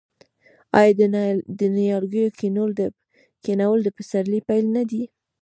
[0.79, 0.93] آیا
[1.59, 2.35] د نیالګیو
[3.53, 5.03] کینول د پسرلي پیل نه دی؟